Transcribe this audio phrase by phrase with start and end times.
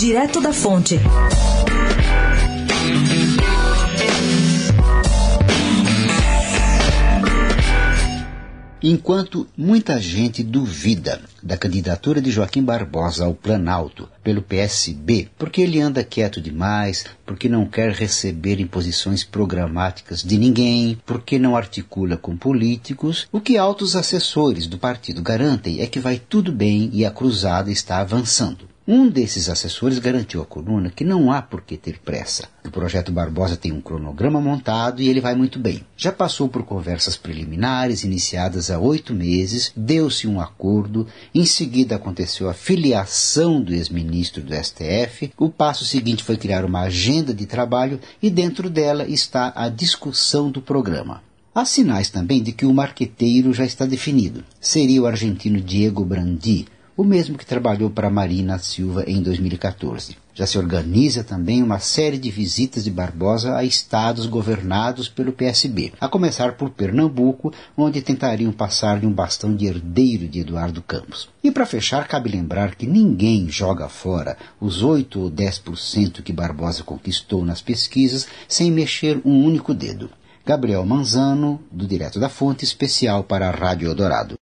[0.00, 0.98] Direto da Fonte.
[8.82, 15.78] Enquanto muita gente duvida da candidatura de Joaquim Barbosa ao Planalto pelo PSB, porque ele
[15.78, 22.38] anda quieto demais, porque não quer receber imposições programáticas de ninguém, porque não articula com
[22.38, 27.10] políticos, o que altos assessores do partido garantem é que vai tudo bem e a
[27.10, 28.69] cruzada está avançando.
[28.92, 32.48] Um desses assessores garantiu à coluna que não há por que ter pressa.
[32.66, 35.84] O projeto Barbosa tem um cronograma montado e ele vai muito bem.
[35.96, 42.50] Já passou por conversas preliminares iniciadas há oito meses, deu-se um acordo, em seguida aconteceu
[42.50, 48.00] a filiação do ex-ministro do STF, o passo seguinte foi criar uma agenda de trabalho
[48.20, 51.22] e dentro dela está a discussão do programa.
[51.54, 54.42] Há sinais também de que o marqueteiro já está definido.
[54.60, 56.66] Seria o argentino Diego Brandi,
[57.00, 60.18] o mesmo que trabalhou para Marina Silva em 2014.
[60.34, 65.94] Já se organiza também uma série de visitas de Barbosa a estados governados pelo PSB,
[65.98, 71.26] a começar por Pernambuco, onde tentariam passar-lhe um bastão de herdeiro de Eduardo Campos.
[71.42, 76.82] E para fechar, cabe lembrar que ninguém joga fora os 8 ou 10% que Barbosa
[76.82, 80.10] conquistou nas pesquisas sem mexer um único dedo.
[80.44, 84.40] Gabriel Manzano, do Direto da Fonte, especial para a Rádio Eldorado.